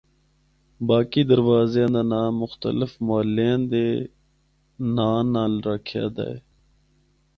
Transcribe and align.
باقی 0.87 1.21
دروازیاں 1.31 1.89
دا 1.95 2.01
ناں 2.11 2.29
مختلف 2.41 2.91
محلیاں 3.07 3.59
دے 3.71 3.85
ناں 4.95 5.19
نال 5.33 5.53
رکھیا 5.69 6.05
دا 6.15 6.23
ہے۔ 6.31 6.37